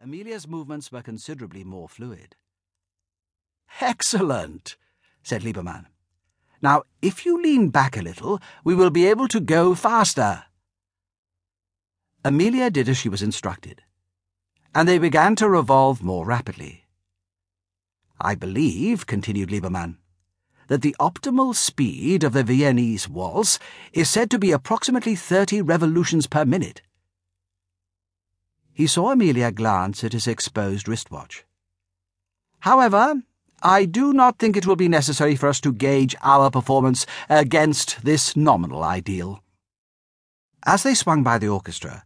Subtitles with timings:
[0.00, 2.36] Amelia's movements were considerably more fluid.
[3.80, 4.76] Excellent,
[5.22, 5.86] said Liebermann.
[6.62, 10.44] Now, if you lean back a little, we will be able to go faster.
[12.24, 13.82] Amelia did as she was instructed,
[14.74, 16.84] and they began to revolve more rapidly.
[18.20, 19.98] I believe, continued Liebermann,
[20.68, 23.58] that the optimal speed of the Viennese waltz
[23.92, 26.82] is said to be approximately 30 revolutions per minute.
[28.76, 31.46] He saw Amelia glance at his exposed wristwatch.
[32.60, 33.22] However,
[33.62, 38.04] I do not think it will be necessary for us to gauge our performance against
[38.04, 39.42] this nominal ideal.
[40.66, 42.04] As they swung by the orchestra,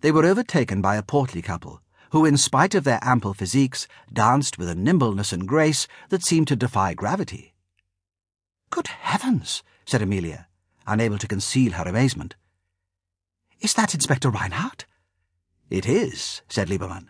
[0.00, 4.56] they were overtaken by a portly couple who, in spite of their ample physiques, danced
[4.56, 7.52] with a nimbleness and grace that seemed to defy gravity.
[8.70, 10.48] Good heavens, said Amelia,
[10.86, 12.36] unable to conceal her amazement.
[13.60, 14.86] Is that Inspector Rheinhardt?
[15.68, 17.08] It is, said Liebermann,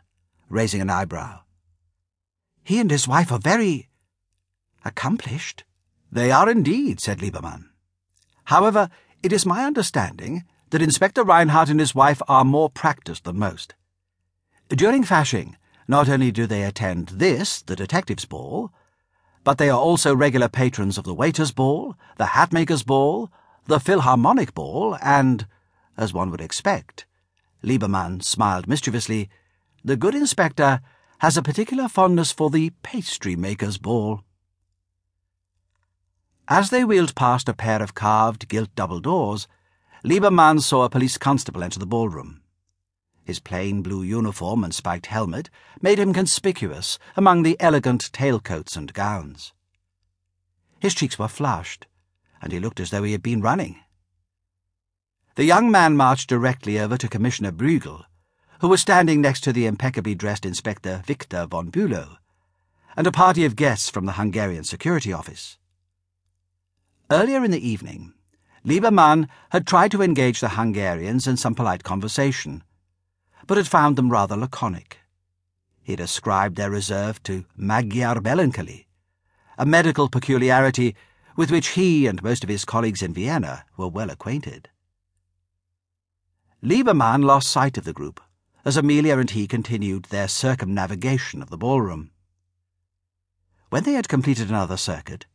[0.49, 1.41] raising an eyebrow.
[2.65, 3.89] He and his wife are very
[4.85, 5.65] accomplished.
[6.11, 7.71] They are indeed, said Liebermann.
[8.45, 8.89] However,
[9.23, 13.75] it is my understanding that Inspector Rheinhardt and his wife are more practiced than most.
[14.69, 15.55] During Fasching,
[15.87, 18.73] not only do they attend this, the detectives' ball,
[19.45, 23.31] but they are also regular patrons of the waiters' ball, the hatmakers' ball,
[23.67, 25.47] the Philharmonic ball, and,
[25.97, 27.06] as one would expect,
[27.67, 29.29] Liebermann smiled mischievously,
[29.85, 30.81] the good inspector
[31.19, 34.23] has a particular fondness for the pastry maker's ball.
[36.47, 39.49] As they wheeled past a pair of carved gilt double doors,
[40.05, 42.41] Liebermann saw a police constable enter the ballroom.
[43.25, 45.51] His plain blue uniform and spiked helmet
[45.83, 49.53] made him conspicuous among the elegant tailcoats and gowns.
[50.79, 51.89] His cheeks were flushed,
[52.41, 53.81] and he looked as though he had been running.
[55.37, 58.05] The young man marched directly over to Commissioner Bruegel,
[58.61, 62.17] who was standing next to the impeccably dressed Inspector Victor von Bülow,
[62.97, 65.59] and a party of guests from the Hungarian Security Office.
[67.11, 68.15] Earlier in the evening,
[68.65, 72.65] Liebermann had tried to engage the Hungarians in some polite conversation
[73.47, 75.01] but had found them rather laconic.
[75.83, 78.89] He had ascribed their reserve to Magyar melancholy,
[79.59, 80.97] a medical peculiarity
[81.37, 84.71] with which he and most of his colleagues in Vienna were well acquainted.
[86.63, 88.21] Liebermann lost sight of the group
[88.65, 92.11] as Amelia and he continued their circumnavigation of the ballroom.
[93.71, 95.27] When they had completed another circuit,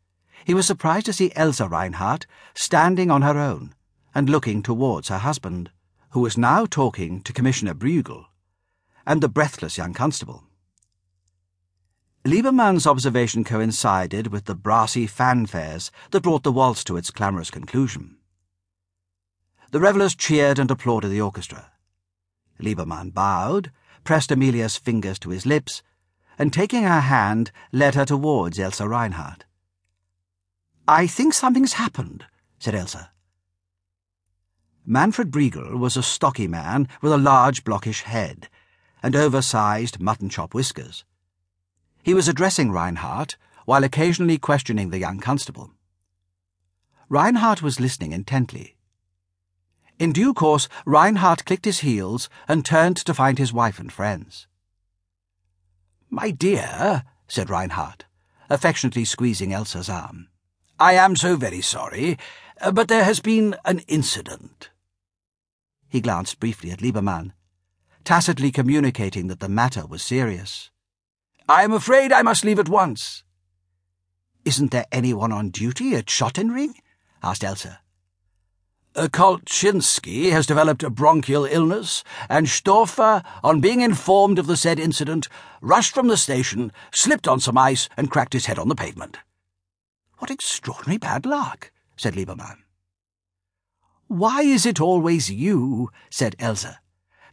[0.44, 3.76] he was surprised to see Elsa Rheinhardt standing on her own
[4.16, 5.72] and looking towards her husband
[6.09, 8.26] who was now talking to Commissioner Bruegel
[9.06, 10.44] and the breathless young constable.
[12.26, 18.18] Liebermann's observation coincided with the brassy fanfares that brought the waltz to its clamorous conclusion.
[19.72, 21.72] The revellers cheered and applauded the orchestra.
[22.59, 23.72] Liebermann bowed,
[24.04, 25.82] pressed Amelia's fingers to his lips,
[26.38, 29.46] and taking her hand, led her towards Elsa Rheinhardt.
[30.88, 32.26] I think something's happened,
[32.59, 33.12] said Elsa.
[34.86, 38.50] Manfred Bruegel was a stocky man with a large blockish head
[39.02, 41.06] and oversized mutton chop whiskers.
[42.03, 45.72] He was addressing Rheinhardt while occasionally questioning the young constable.
[47.09, 48.76] Rheinhardt was listening intently.
[50.02, 54.48] In due course, Rheinhardt clicked his heels and turned to find his wife and friends.
[56.10, 58.06] My dear, said Rheinhardt,
[58.50, 60.30] affectionately squeezing Elsa's arm,
[60.80, 62.18] I am so very sorry,
[62.74, 64.72] but there has been an incident.
[65.88, 67.34] He glanced briefly at Liebermann,
[68.04, 70.72] tacitly communicating that the matter was serious.
[71.48, 73.24] I am afraid I must leave at once.
[74.46, 76.74] Isn't there anyone on duty at Schottenring?
[77.22, 77.82] asked Elsa.
[78.94, 84.79] Uh, Kolczynski has developed a bronchial illness, and Storfer, on being informed of the said
[84.79, 85.29] incident,
[85.62, 89.19] rushed from the station, slipped on some ice, and cracked his head on the pavement.
[90.18, 92.63] What extraordinary bad luck, said Liebermann.
[94.07, 95.90] Why is it always you?
[96.09, 96.81] said Elsa.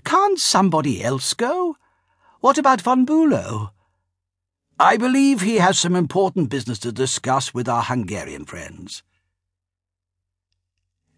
[0.04, 1.76] Can't somebody else go?
[2.38, 3.70] What about von Bülow?
[4.78, 9.02] I believe he has some important business to discuss with our Hungarian friends.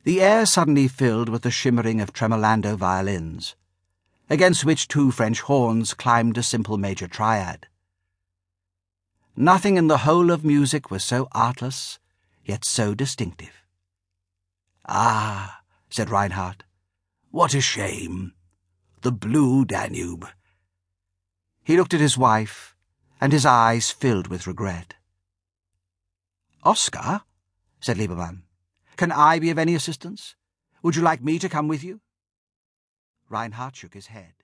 [0.03, 3.55] The air suddenly filled with the shimmering of tremolando violins,
[4.31, 7.67] against which two French horns climbed a simple major triad.
[9.37, 11.99] Nothing in the whole of music was so artless,
[12.45, 13.63] yet so distinctive.
[14.87, 15.61] Ah,
[15.91, 16.63] said Rheinhardt.
[17.31, 18.33] What a shame.
[19.03, 20.27] The blue Danube.
[21.63, 22.75] He looked at his wife,
[23.21, 24.95] and his eyes filled with regret.
[26.65, 27.23] Oskar,
[27.81, 28.43] said Liebermann,
[29.01, 30.37] can I be of any assistance?
[30.83, 32.03] Would you like me to come with you?
[33.31, 34.35] Rheinhardt shook his head.